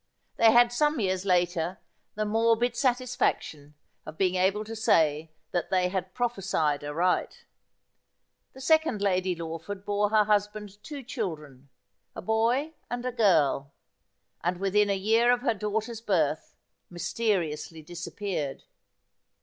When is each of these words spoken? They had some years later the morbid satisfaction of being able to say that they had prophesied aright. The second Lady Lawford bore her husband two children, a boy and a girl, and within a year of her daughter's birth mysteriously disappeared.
They 0.37 0.51
had 0.51 0.71
some 0.73 0.99
years 0.99 1.25
later 1.25 1.77
the 2.15 2.25
morbid 2.25 2.75
satisfaction 2.75 3.75
of 4.03 4.17
being 4.17 4.33
able 4.33 4.63
to 4.65 4.75
say 4.75 5.31
that 5.51 5.69
they 5.69 5.89
had 5.89 6.15
prophesied 6.15 6.83
aright. 6.83 7.45
The 8.53 8.61
second 8.61 9.03
Lady 9.03 9.35
Lawford 9.35 9.85
bore 9.85 10.09
her 10.09 10.23
husband 10.23 10.81
two 10.83 11.03
children, 11.03 11.69
a 12.15 12.21
boy 12.23 12.73
and 12.89 13.05
a 13.05 13.11
girl, 13.11 13.75
and 14.43 14.57
within 14.59 14.89
a 14.89 14.97
year 14.97 15.31
of 15.31 15.41
her 15.41 15.53
daughter's 15.53 16.01
birth 16.01 16.55
mysteriously 16.89 17.83
disappeared. 17.83 18.63